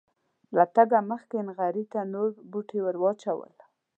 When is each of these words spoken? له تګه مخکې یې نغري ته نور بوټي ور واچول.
له 0.55 0.63
تګه 0.75 0.99
مخکې 1.11 1.35
یې 1.39 1.45
نغري 1.47 1.83
ته 1.91 1.99
نور 2.13 2.29
بوټي 2.51 2.79
ور 2.83 2.95
واچول. 3.01 3.53